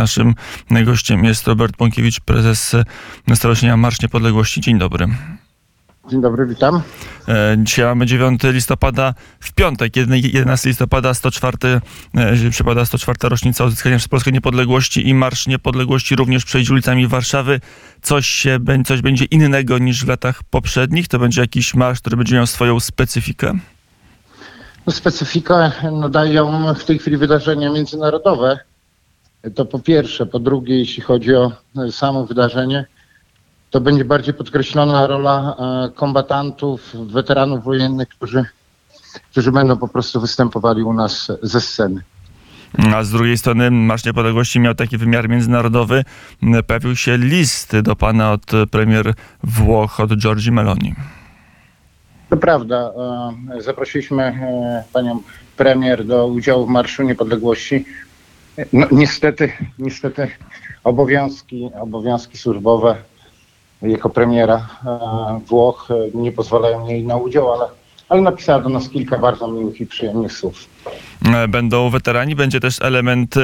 Naszym 0.00 0.34
gościem 0.84 1.24
jest 1.24 1.46
Robert 1.46 1.76
Bąkiewicz, 1.76 2.20
prezes 2.20 2.76
Stowarzyszenia 3.34 3.76
Marsz 3.76 4.02
Niepodległości. 4.02 4.60
Dzień 4.60 4.78
dobry. 4.78 5.06
Dzień 6.10 6.20
dobry, 6.20 6.46
witam. 6.46 6.82
E, 7.28 7.56
Dzisiaj 7.58 7.84
mamy 7.86 8.06
9 8.06 8.40
listopada, 8.44 9.14
w 9.40 9.52
piątek, 9.52 9.96
11 9.96 10.68
listopada, 10.68 11.14
104, 11.14 11.80
e, 12.14 12.50
przypada 12.50 12.84
104 12.84 13.28
rocznica 13.28 13.64
odzyskania 13.64 13.96
przez 13.96 14.08
Polskę 14.08 14.32
niepodległości 14.32 15.08
i 15.08 15.14
Marsz 15.14 15.46
Niepodległości 15.46 16.16
również 16.16 16.44
przejdzie 16.44 16.72
ulicami 16.72 17.06
Warszawy. 17.06 17.60
Coś, 18.02 18.26
się, 18.26 18.58
coś 18.86 19.02
będzie 19.02 19.24
innego 19.24 19.78
niż 19.78 20.04
w 20.04 20.08
latach 20.08 20.42
poprzednich? 20.42 21.08
To 21.08 21.18
będzie 21.18 21.40
jakiś 21.40 21.74
marsz, 21.74 22.00
który 22.00 22.16
będzie 22.16 22.36
miał 22.36 22.46
swoją 22.46 22.80
specyfikę? 22.80 23.58
No, 24.86 24.92
specyfikę 24.92 25.72
nadają 25.92 26.74
w 26.74 26.84
tej 26.84 26.98
chwili 26.98 27.16
wydarzenia 27.16 27.72
międzynarodowe. 27.72 28.69
To 29.54 29.64
po 29.64 29.78
pierwsze. 29.78 30.26
Po 30.26 30.38
drugie, 30.38 30.78
jeśli 30.78 31.02
chodzi 31.02 31.34
o 31.34 31.52
e, 31.76 31.92
samo 31.92 32.26
wydarzenie, 32.26 32.86
to 33.70 33.80
będzie 33.80 34.04
bardziej 34.04 34.34
podkreślona 34.34 35.06
rola 35.06 35.56
e, 35.58 35.90
kombatantów, 35.94 36.96
weteranów 37.12 37.64
wojennych, 37.64 38.08
którzy, 38.08 38.44
którzy 39.30 39.52
będą 39.52 39.76
po 39.76 39.88
prostu 39.88 40.20
występowali 40.20 40.82
u 40.82 40.92
nas 40.92 41.32
ze 41.42 41.60
sceny. 41.60 42.02
A 42.94 43.02
z 43.02 43.10
drugiej 43.10 43.38
strony 43.38 43.70
Marsz 43.70 44.04
Niepodległości 44.04 44.60
miał 44.60 44.74
taki 44.74 44.98
wymiar 44.98 45.28
międzynarodowy. 45.28 46.04
Pojawił 46.66 46.96
się 46.96 47.18
list 47.18 47.80
do 47.80 47.96
pana 47.96 48.32
od 48.32 48.46
premier 48.70 49.14
Włoch, 49.44 50.00
od 50.00 50.16
Giorgi 50.16 50.52
Meloni. 50.52 50.94
To 52.30 52.36
prawda. 52.36 52.92
e, 53.56 53.62
Zaprosiliśmy 53.62 54.38
panią 54.92 55.22
premier 55.56 56.04
do 56.04 56.26
udziału 56.26 56.66
w 56.66 56.70
Marszu 56.70 57.02
Niepodległości. 57.02 57.84
No, 58.72 58.86
niestety, 58.92 59.52
niestety 59.78 60.28
obowiązki, 60.84 61.70
obowiązki 61.80 62.38
służbowe 62.38 62.96
jako 63.82 64.10
premiera 64.10 64.68
e, 64.86 65.40
Włoch 65.46 65.88
e, 65.90 66.18
nie 66.18 66.32
pozwalają 66.32 66.88
jej 66.88 67.04
na 67.06 67.16
udział, 67.16 67.52
ale, 67.52 67.66
ale 68.08 68.20
napisała 68.22 68.60
do 68.62 68.68
nas 68.68 68.88
kilka 68.88 69.18
bardzo 69.18 69.48
miłych 69.48 69.80
i 69.80 69.86
przyjemnych 69.86 70.32
słów. 70.32 70.66
E, 71.34 71.48
Będą 71.48 71.90
weterani, 71.90 72.34
będzie 72.34 72.60
też 72.60 72.82
element, 72.82 73.34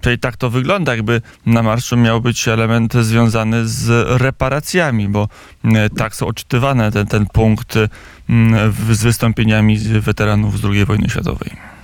czyli 0.00 0.18
tak 0.18 0.36
to 0.36 0.50
wygląda, 0.50 0.94
jakby 0.94 1.20
na 1.46 1.62
marszu 1.62 1.96
miał 1.96 2.20
być 2.20 2.48
element 2.48 2.94
związany 2.94 3.68
z 3.68 4.06
reparacjami, 4.22 5.08
bo 5.08 5.28
tak 5.96 6.14
są 6.14 6.26
odczytywane 6.26 6.92
ten, 6.92 7.06
ten 7.06 7.26
punkt 7.26 7.74
z 8.90 9.02
wystąpieniami 9.02 9.78
weteranów 9.78 10.58
z 10.58 10.64
II 10.64 10.84
wojny 10.84 11.08
światowej. 11.08 11.75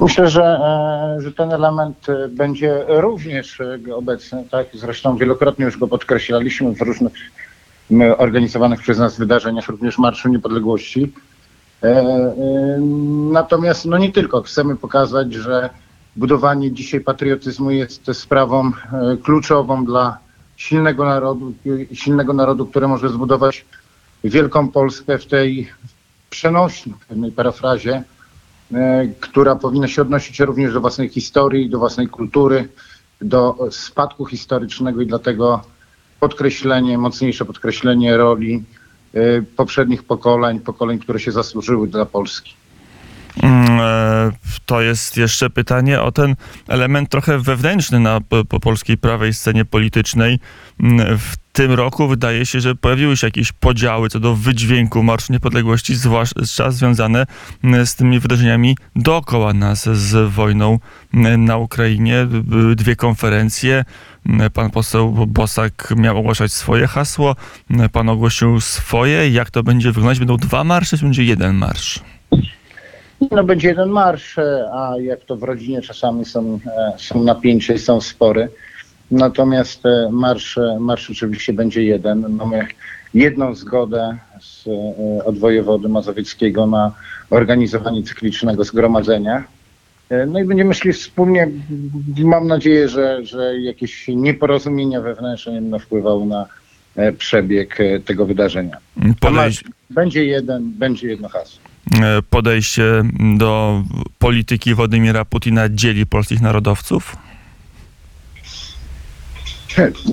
Myślę, 0.00 0.28
że, 0.30 0.42
e, 0.42 1.20
że 1.20 1.32
ten 1.32 1.52
element 1.52 2.08
e, 2.08 2.28
będzie 2.28 2.84
również 2.88 3.60
e, 3.60 3.94
obecny. 3.94 4.44
Tak? 4.50 4.66
Zresztą 4.74 5.16
wielokrotnie 5.16 5.64
już 5.64 5.78
go 5.78 5.88
podkreślaliśmy 5.88 6.74
w 6.74 6.80
różnych 6.80 7.12
organizowanych 8.18 8.80
przez 8.80 8.98
nas 8.98 9.18
wydarzeniach, 9.18 9.68
również 9.68 9.98
Marszu 9.98 10.28
Niepodległości. 10.28 11.12
Natomiast 13.32 13.84
no 13.84 13.98
nie 13.98 14.12
tylko. 14.12 14.42
Chcemy 14.42 14.76
pokazać, 14.76 15.34
że 15.34 15.70
budowanie 16.16 16.72
dzisiaj 16.72 17.00
patriotyzmu 17.00 17.70
jest 17.70 18.10
sprawą 18.12 18.72
kluczową 19.22 19.84
dla 19.84 20.18
silnego 20.56 21.04
narodu, 21.04 21.52
silnego 21.92 22.32
narodu, 22.32 22.66
który 22.66 22.88
może 22.88 23.08
zbudować 23.08 23.64
wielką 24.24 24.68
Polskę 24.68 25.18
w 25.18 25.26
tej 25.26 25.68
przenośni, 26.30 26.94
w 27.00 27.06
pewnej 27.06 27.32
parafrazie, 27.32 28.02
która 29.20 29.56
powinna 29.56 29.88
się 29.88 30.02
odnosić 30.02 30.40
również 30.40 30.72
do 30.72 30.80
własnej 30.80 31.08
historii, 31.08 31.70
do 31.70 31.78
własnej 31.78 32.08
kultury, 32.08 32.68
do 33.20 33.56
spadku 33.70 34.26
historycznego 34.26 35.00
i 35.00 35.06
dlatego 35.06 35.62
podkreślenie, 36.20 36.98
mocniejsze 36.98 37.44
podkreślenie 37.44 38.16
roli 38.16 38.64
e, 39.14 39.42
poprzednich 39.42 40.02
pokoleń, 40.02 40.60
pokoleń, 40.60 40.98
które 40.98 41.20
się 41.20 41.32
zasłużyły 41.32 41.88
dla 41.88 42.06
Polski. 42.06 42.54
Mm, 43.42 43.80
e, 43.80 44.32
To 44.66 44.80
jest 44.80 45.16
jeszcze 45.16 45.50
pytanie 45.50 46.00
o 46.00 46.12
ten 46.12 46.36
element 46.68 47.08
trochę 47.08 47.38
wewnętrzny 47.38 48.00
na 48.00 48.20
po, 48.20 48.44
po 48.44 48.60
polskiej 48.60 48.96
prawej 48.96 49.34
scenie 49.34 49.64
politycznej. 49.64 50.38
Mm, 50.80 51.18
W 51.18 51.36
tym 51.58 51.72
roku 51.72 52.08
wydaje 52.08 52.46
się, 52.46 52.60
że 52.60 52.74
pojawiły 52.74 53.16
się 53.16 53.26
jakieś 53.26 53.52
podziały 53.52 54.08
co 54.08 54.20
do 54.20 54.34
wydźwięku 54.34 55.02
Marszu 55.02 55.32
Niepodległości, 55.32 55.94
zwłaszcza 55.94 56.70
związane 56.70 57.26
z 57.84 57.94
tymi 57.94 58.20
wydarzeniami 58.20 58.76
dookoła 58.96 59.52
nas, 59.52 59.88
z 59.88 60.32
wojną 60.32 60.78
na 61.38 61.56
Ukrainie. 61.56 62.26
Były 62.26 62.76
dwie 62.76 62.96
konferencje. 62.96 63.84
Pan 64.54 64.70
poseł 64.70 65.26
Bosak 65.26 65.94
miał 65.96 66.18
ogłaszać 66.18 66.52
swoje 66.52 66.86
hasło, 66.86 67.36
pan 67.92 68.08
ogłosił 68.08 68.60
swoje. 68.60 69.30
Jak 69.30 69.50
to 69.50 69.62
będzie 69.62 69.92
wyglądać? 69.92 70.18
Będą 70.18 70.36
dwa 70.36 70.64
marsze, 70.64 70.98
czy 70.98 71.04
będzie 71.04 71.24
jeden 71.24 71.56
marsz? 71.56 72.00
No 73.30 73.44
będzie 73.44 73.68
jeden 73.68 73.88
marsz, 73.88 74.38
e, 74.38 74.70
a 74.72 74.92
jak 75.00 75.20
to 75.24 75.36
w 75.36 75.42
rodzinie 75.42 75.82
czasami 75.82 76.24
są, 76.24 76.58
e, 76.66 76.92
są 76.98 77.24
napięcia 77.24 77.74
i 77.74 77.78
są 77.78 78.00
spory. 78.00 78.48
Natomiast 79.10 79.86
e, 79.86 80.08
marsz, 80.12 80.58
e, 80.58 80.76
marsz 80.80 81.10
oczywiście 81.10 81.52
będzie 81.52 81.82
jeden. 81.82 82.36
Mamy 82.36 82.66
jedną 83.14 83.54
zgodę 83.54 84.16
z, 84.40 84.66
e, 84.66 85.24
od 85.24 85.38
wojewody 85.38 85.88
mazowieckiego 85.88 86.66
na 86.66 86.92
organizowanie 87.30 88.02
cyklicznego 88.02 88.64
zgromadzenia. 88.64 89.44
No 90.26 90.40
i 90.40 90.44
będziemy 90.44 90.74
szli 90.74 90.92
wspólnie. 90.92 91.48
Mam 92.24 92.46
nadzieję, 92.46 92.88
że, 92.88 93.24
że 93.24 93.60
jakieś 93.60 94.08
nieporozumienia 94.08 95.00
wewnętrzne 95.00 95.52
nie 95.52 95.60
będą 95.60 95.78
wpływały 95.78 96.26
na 96.26 96.46
przebieg 97.18 97.78
tego 98.04 98.26
wydarzenia. 98.26 98.76
Podejść, 99.20 99.64
będzie 99.90 100.24
jeden, 100.24 100.72
będzie 100.72 101.08
jedno 101.08 101.28
hasło. 101.28 101.60
podejście 102.30 103.02
do 103.36 103.82
polityki 104.18 104.74
Władimira 104.74 105.24
Putina 105.24 105.68
dzieli 105.68 106.06
polskich 106.06 106.40
narodowców? 106.40 107.16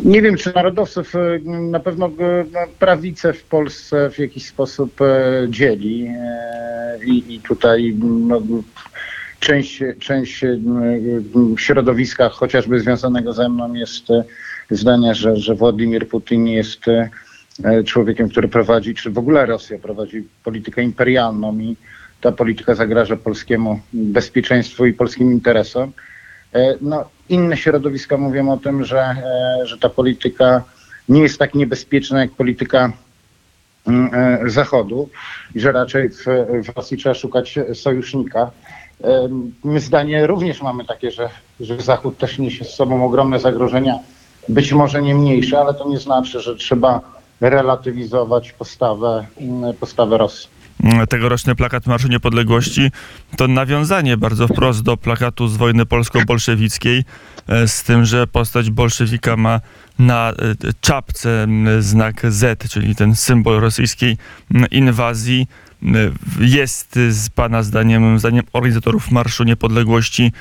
Nie 0.03 0.21
wiem, 0.21 0.37
czy 0.37 0.53
narodowców 0.55 1.15
e, 1.15 1.39
na 1.45 1.79
pewno 1.79 2.05
e, 2.05 2.11
prawicę 2.79 3.33
w 3.33 3.43
Polsce 3.43 4.09
w 4.09 4.19
jakiś 4.19 4.47
sposób 4.47 5.01
e, 5.01 5.05
dzieli 5.49 6.11
i, 7.05 7.33
i 7.35 7.39
tutaj 7.39 7.95
no, 8.03 8.41
część, 9.39 9.83
część 9.99 10.45
środowiska, 11.57 12.29
chociażby 12.29 12.79
związanego 12.79 13.33
ze 13.33 13.49
mną, 13.49 13.73
jest 13.73 14.07
zdania, 14.69 15.13
że, 15.13 15.37
że 15.37 15.55
Władimir 15.55 16.07
Putin 16.07 16.47
jest 16.47 16.81
człowiekiem, 17.85 18.29
który 18.29 18.47
prowadzi, 18.47 18.95
czy 18.95 19.11
w 19.11 19.17
ogóle 19.17 19.45
Rosja 19.45 19.79
prowadzi 19.79 20.27
politykę 20.43 20.83
imperialną 20.83 21.59
i 21.59 21.75
ta 22.21 22.31
polityka 22.31 22.75
zagraża 22.75 23.15
polskiemu 23.15 23.79
bezpieczeństwu 23.93 24.85
i 24.85 24.93
polskim 24.93 25.31
interesom. 25.31 25.91
No, 26.81 27.09
inne 27.29 27.57
środowiska 27.57 28.17
mówią 28.17 28.51
o 28.51 28.57
tym, 28.57 28.83
że, 28.85 29.01
e, 29.01 29.65
że 29.67 29.77
ta 29.77 29.89
polityka 29.89 30.63
nie 31.09 31.21
jest 31.21 31.39
tak 31.39 31.55
niebezpieczna 31.55 32.19
jak 32.19 32.31
polityka 32.31 32.91
mm, 33.87 34.09
e, 34.13 34.49
Zachodu 34.49 35.09
i 35.55 35.59
że 35.59 35.71
raczej 35.71 36.09
w, 36.09 36.25
w 36.63 36.75
Rosji 36.75 36.97
trzeba 36.97 37.15
szukać 37.15 37.59
sojusznika. 37.73 38.51
E, 39.03 39.29
My 39.63 39.79
zdanie 39.79 40.27
również 40.27 40.61
mamy 40.61 40.85
takie, 40.85 41.11
że, 41.11 41.29
że 41.59 41.81
Zachód 41.81 42.17
też 42.17 42.39
niesie 42.39 42.65
z 42.65 42.69
sobą 42.69 43.05
ogromne 43.05 43.39
zagrożenia, 43.39 43.99
być 44.49 44.73
może 44.73 45.01
nie 45.01 45.15
mniejsze, 45.15 45.59
ale 45.59 45.73
to 45.73 45.89
nie 45.89 45.97
znaczy, 45.97 46.39
że 46.39 46.55
trzeba 46.55 47.01
relatywizować 47.41 48.51
postawę, 48.51 49.25
mm, 49.37 49.73
postawę 49.73 50.17
Rosji. 50.17 50.54
Mm, 50.83 51.07
Tegoroczny 51.07 51.55
plakat 51.55 51.87
Marszu 51.87 52.07
Niepodległości 52.07 52.91
to 53.37 53.47
nawiązanie 53.47 54.17
bardzo 54.17 54.47
wprost 54.47 54.81
do 54.81 54.97
plakatu 54.97 55.47
z 55.47 55.57
wojny 55.57 55.85
polsko-bolszewickiej, 55.85 57.03
e, 57.47 57.67
z 57.67 57.83
tym, 57.83 58.05
że 58.05 58.27
postać 58.27 58.69
bolszewika 58.69 59.37
ma 59.37 59.61
na 59.99 60.29
e, 60.29 60.33
czapce 60.81 61.43
m, 61.43 61.67
znak 61.79 62.21
Z, 62.29 62.69
czyli 62.69 62.95
ten 62.95 63.15
symbol 63.15 63.59
rosyjskiej 63.59 64.17
m, 64.53 64.65
inwazji. 64.71 65.47
Jest 66.39 66.99
z 67.09 67.29
Pana 67.29 67.63
zdaniem, 67.63 68.19
zdaniem 68.19 68.43
organizatorów 68.53 69.11
Marszu 69.11 69.43
Niepodległości 69.43 70.31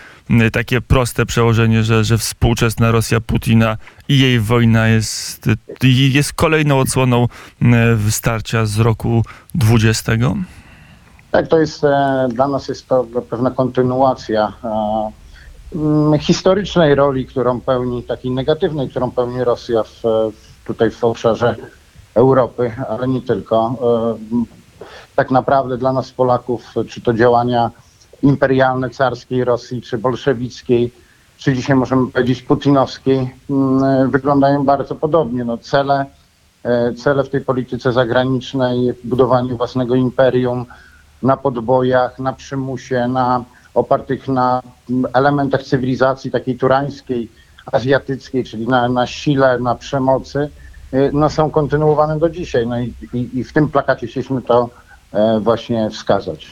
takie 0.53 0.81
proste 0.81 1.27
przełożenie, 1.27 1.83
że, 1.83 2.05
że 2.05 2.19
współczesna 2.19 2.91
Rosja 2.91 3.21
Putina 3.21 3.77
i 4.09 4.19
jej 4.19 4.41
wojna 4.41 4.89
jest, 4.89 5.47
jest 5.83 6.33
kolejną 6.33 6.79
odsłoną 6.79 7.29
starcia 8.11 8.67
z 8.67 8.79
roku 8.79 9.23
20. 9.55 10.13
Tak, 11.31 11.49
to 11.49 11.59
jest 11.59 11.85
e, 11.85 12.29
dla 12.33 12.49
nas 12.49 12.69
jest 12.69 12.89
to 12.89 13.07
pewna 13.31 13.51
kontynuacja 13.51 14.53
e, 14.65 16.19
historycznej 16.19 16.95
roli, 16.95 17.27
którą 17.27 17.61
pełni, 17.61 18.03
takiej 18.03 18.31
negatywnej, 18.31 18.89
którą 18.89 19.11
pełni 19.11 19.45
Rosja 19.45 19.83
w, 19.83 20.03
w, 20.03 20.67
tutaj 20.67 20.91
w 20.91 21.05
obszarze 21.05 21.57
Europy, 22.15 22.73
ale 22.89 23.09
nie 23.09 23.23
tylko. 23.23 23.79
E, 25.15 25.17
tak 25.17 25.31
naprawdę 25.31 25.79
dla 25.79 25.93
nas 25.93 26.11
Polaków, 26.11 26.75
czy 26.89 27.01
to 27.01 27.13
działania 27.13 27.71
imperialne 28.23 28.91
carskiej 28.91 29.45
Rosji, 29.45 29.83
czy 29.83 29.99
bolszewickiej, 29.99 30.93
czy 31.39 31.55
dzisiaj 31.55 31.77
możemy 31.77 32.11
powiedzieć 32.11 32.43
putinowskiej, 32.43 33.35
mm, 33.51 34.11
wyglądają 34.11 34.65
bardzo 34.65 34.95
podobnie. 34.95 35.45
No, 35.45 35.59
cele, 35.59 36.07
e, 36.63 36.95
cele 36.95 37.25
w 37.25 37.29
tej 37.29 37.41
polityce 37.41 37.93
zagranicznej, 37.93 38.93
budowaniu 39.05 39.57
własnego 39.57 39.95
imperium 39.95 40.67
na 41.23 41.37
podbojach, 41.37 42.19
na 42.19 42.33
przymusie, 42.33 43.09
na 43.09 43.45
opartych 43.75 44.29
na 44.29 44.63
elementach 45.15 45.63
cywilizacji 45.63 46.31
takiej 46.31 46.57
turańskiej, 46.57 47.29
azjatyckiej, 47.73 48.45
czyli 48.45 48.69
na, 48.69 48.89
na 48.89 49.07
sile, 49.07 49.59
na 49.59 49.75
przemocy, 49.75 50.51
y, 50.95 51.11
no, 51.13 51.31
są 51.31 51.51
kontynuowane 51.51 52.19
do 52.19 52.29
dzisiaj. 52.29 52.67
No 52.67 52.81
i, 52.81 52.95
i, 53.13 53.39
i 53.39 53.45
w 53.45 53.53
tym 53.53 53.69
plakacie 53.69 54.07
chcieliśmy 54.07 54.43
to 54.43 54.65
e, 54.65 54.84
właśnie 55.41 55.91
wskazać. 55.91 56.47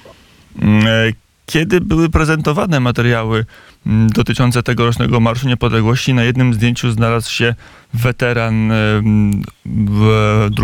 Mm, 0.63 0.87
e, 0.87 1.13
Kiedy 1.47 1.81
były 1.81 2.09
prezentowane 2.09 2.81
materiały 2.81 3.47
mm, 3.87 4.11
dotyczące 4.11 4.63
tegorocznego 4.63 5.21
Marszu 5.21 5.49
Niepodległości, 5.49 6.15
na 6.15 6.23
jednym 6.23 6.55
zdjęciu 6.55 6.91
znalazł 6.91 7.31
się 7.31 7.55
weteran 7.95 8.73
e, 8.73 8.75
mm, 8.75 9.43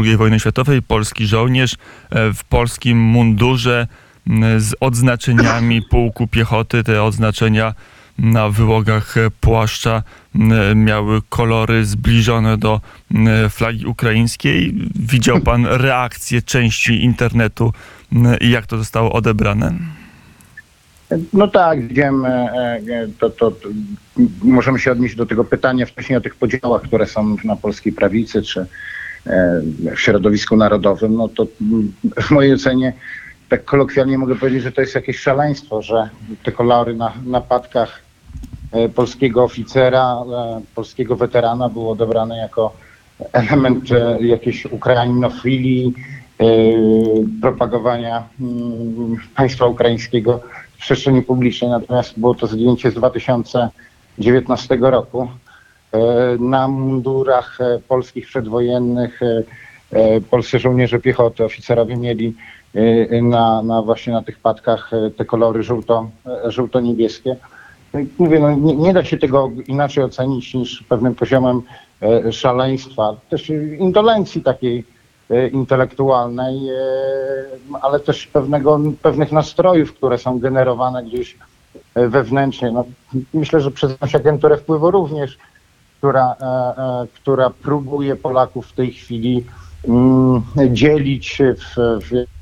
II 0.04 0.16
wojny 0.16 0.40
światowej, 0.40 0.82
polski 0.82 1.26
żołnierz 1.26 1.74
e, 1.74 2.32
w 2.32 2.44
polskim 2.44 2.98
mundurze 2.98 3.86
z 4.58 4.74
odznaczeniami 4.80 5.82
pułku 5.82 6.26
piechoty. 6.26 6.84
Te 6.84 7.02
odznaczenia 7.02 7.74
na 8.18 8.48
wyłogach 8.48 9.14
płaszcza 9.40 10.02
miały 10.74 11.22
kolory 11.28 11.84
zbliżone 11.84 12.58
do 12.58 12.80
flagi 13.50 13.86
ukraińskiej. 13.86 14.74
Widział 14.94 15.40
pan 15.40 15.66
reakcję 15.66 16.42
części 16.42 17.04
internetu 17.04 17.72
i 18.40 18.50
jak 18.50 18.66
to 18.66 18.78
zostało 18.78 19.12
odebrane? 19.12 19.72
No 21.32 21.48
tak, 21.48 21.88
widziałem, 21.88 22.24
e, 22.24 22.28
e, 22.28 22.80
to, 23.18 23.30
to, 23.30 23.50
to 23.50 23.68
możemy 24.42 24.78
się 24.78 24.92
odnieść 24.92 25.14
do 25.14 25.26
tego 25.26 25.44
pytania 25.44 25.86
wcześniej 25.86 26.18
o 26.18 26.20
tych 26.20 26.34
podziałach, 26.34 26.82
które 26.82 27.06
są 27.06 27.36
na 27.44 27.56
polskiej 27.56 27.92
prawicy 27.92 28.42
czy 28.42 28.66
e, 29.26 29.60
w 29.94 30.00
środowisku 30.00 30.56
narodowym. 30.56 31.14
No 31.14 31.28
to 31.28 31.46
w 32.22 32.30
mojej 32.30 32.54
ocenie, 32.54 32.92
tak 33.48 33.64
kolokwialnie 33.64 34.18
mogę 34.18 34.36
powiedzieć, 34.36 34.62
że 34.62 34.72
to 34.72 34.80
jest 34.80 34.94
jakieś 34.94 35.18
szaleństwo, 35.18 35.82
że 35.82 36.08
te 36.42 36.52
kolory 36.52 36.94
na 36.94 37.12
napadkach 37.26 38.00
e, 38.00 38.07
polskiego 38.94 39.44
oficera, 39.44 40.16
e, 40.32 40.60
polskiego 40.74 41.16
weterana 41.16 41.68
były 41.68 41.88
odebrane 41.88 42.36
jako 42.38 42.72
element 43.32 43.92
e, 43.92 44.18
jakiejś 44.26 44.66
ukrainofilii, 44.66 45.94
e, 46.40 46.44
propagowania 47.40 48.24
mm, 48.40 49.16
państwa 49.36 49.66
ukraińskiego 49.66 50.40
w 50.72 50.80
przestrzeni 50.80 51.22
publicznej. 51.22 51.70
Natomiast 51.70 52.18
było 52.20 52.34
to 52.34 52.46
zdjęcie 52.46 52.90
z 52.90 52.94
2019 52.94 54.78
roku. 54.80 55.28
E, 55.92 55.98
Na 56.38 56.68
mundurach 56.68 57.60
e, 57.60 57.78
polskich 57.88 58.26
przedwojennych 58.26 59.22
e, 59.22 59.42
e, 59.92 60.20
polscy 60.20 60.58
żołnierze 60.58 60.98
piechoty, 61.00 61.44
oficerowie 61.44 61.96
mieli 61.96 62.34
e, 62.74 63.22
na, 63.22 63.62
na 63.62 63.82
właśnie 63.82 64.12
na 64.12 64.22
tych 64.22 64.38
patkach 64.38 64.92
e, 64.92 65.10
te 65.10 65.24
kolory 65.24 65.62
żółto, 65.62 66.10
e, 66.26 66.50
żółto-niebieskie. 66.50 67.30
No 67.30 67.36
i 67.36 67.57
Mówię, 68.18 68.40
no 68.40 68.54
nie, 68.54 68.76
nie 68.76 68.94
da 68.94 69.04
się 69.04 69.18
tego 69.18 69.50
inaczej 69.66 70.04
ocenić 70.04 70.54
niż 70.54 70.84
pewnym 70.88 71.14
poziomem 71.14 71.62
e, 72.02 72.32
szaleństwa, 72.32 73.16
też 73.30 73.50
indolencji 73.78 74.42
takiej 74.42 74.84
e, 75.30 75.48
intelektualnej, 75.48 76.68
e, 76.68 76.74
ale 77.82 78.00
też 78.00 78.26
pewnego, 78.26 78.80
pewnych 79.02 79.32
nastrojów, 79.32 79.94
które 79.94 80.18
są 80.18 80.38
generowane 80.38 81.04
gdzieś 81.04 81.36
wewnętrznie. 81.94 82.70
No, 82.72 82.84
myślę, 83.34 83.60
że 83.60 83.70
przez 83.70 84.00
naszą 84.00 84.18
agenturę 84.18 84.56
wpływu 84.56 84.90
również, 84.90 85.38
która, 85.98 86.36
która 87.14 87.50
próbuje 87.50 88.16
Polaków 88.16 88.66
w 88.66 88.72
tej 88.72 88.92
chwili 88.92 89.44
mm, 89.88 90.42
dzielić 90.70 91.38
w, 91.38 92.00
w 92.04 92.37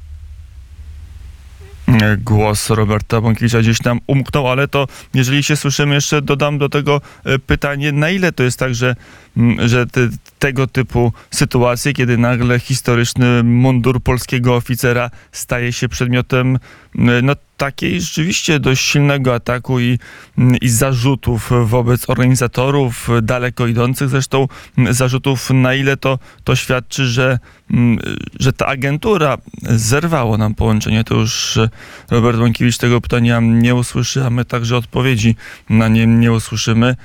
Głos 2.18 2.70
Roberta 2.70 3.20
Bąkiewicza 3.20 3.60
gdzieś 3.60 3.78
tam 3.78 4.00
umknął, 4.06 4.48
ale 4.48 4.68
to 4.68 4.86
jeżeli 5.14 5.42
się 5.42 5.56
słyszymy, 5.56 5.94
jeszcze 5.94 6.22
dodam 6.22 6.58
do 6.58 6.68
tego 6.68 7.00
e, 7.24 7.38
pytanie, 7.38 7.92
na 7.92 8.10
ile 8.10 8.32
to 8.32 8.42
jest 8.42 8.58
tak, 8.58 8.74
że, 8.74 8.96
że 9.58 9.86
te, 9.86 10.08
tego 10.38 10.66
typu 10.66 11.12
sytuacje, 11.30 11.92
kiedy 11.92 12.18
nagle 12.18 12.60
historyczny 12.60 13.42
mundur 13.42 14.00
polskiego 14.00 14.56
oficera 14.56 15.10
staje 15.32 15.72
się 15.72 15.88
przedmiotem 15.88 16.58
no, 16.94 17.32
takiej 17.56 18.00
rzeczywiście 18.00 18.60
dość 18.60 18.84
silnego 18.84 19.34
ataku 19.34 19.80
i, 19.80 19.98
i 20.60 20.68
zarzutów 20.68 21.50
wobec 21.64 22.10
organizatorów, 22.10 23.08
daleko 23.22 23.66
idących 23.66 24.08
zresztą 24.08 24.48
zarzutów, 24.90 25.50
na 25.50 25.74
ile 25.74 25.96
to, 25.96 26.18
to 26.44 26.56
świadczy, 26.56 27.06
że, 27.06 27.38
że 28.40 28.52
ta 28.52 28.66
agentura 28.66 29.38
zerwało 29.62 30.38
nam 30.38 30.54
połączenie. 30.54 31.04
To 31.04 31.14
już 31.14 31.56
e, 31.56 31.68
Robert 32.10 32.38
Bąkiewicz 32.38 32.78
tego 32.78 33.00
pytania 33.00 33.40
nie 33.42 33.74
usłyszy, 33.74 34.24
a 34.24 34.30
my 34.30 34.44
także 34.44 34.76
odpowiedzi 34.76 35.36
na 35.70 35.88
nie 35.88 36.06
nie 36.06 36.32
usłyszymy. 36.32 36.96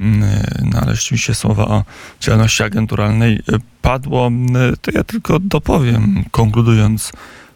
Mm, 0.00 0.22
No 0.64 0.80
ale 0.80 0.96
słowa 1.34 1.64
o 1.68 1.84
działalności 2.20 2.62
agenturalnej 2.62 3.34
e, 3.36 3.58
padło. 3.82 4.26
Mm, 4.26 4.76
To 4.82 4.90
ja 4.94 5.04
tylko 5.04 5.38
dopowiem, 5.38 6.24
konkludując 6.30 7.12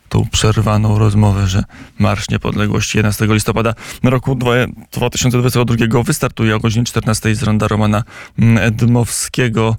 tą 0.08 0.26
przerwaną 0.32 0.98
rozmowę, 0.98 1.46
że 1.46 1.64
Marsz 1.98 2.28
Niepodległości 2.28 2.98
11 2.98 3.26
listopada 3.26 3.74
roku 4.02 4.34
dwa- 4.34 4.66
2022 4.92 6.02
wystartuje 6.02 6.56
o 6.56 6.60
godzinie 6.60 6.84
14 6.84 7.34
z 7.34 7.42
ronda 7.42 7.68
Romana 7.68 8.02
mm, 8.38 8.74
Dmowskiego. 8.76 9.76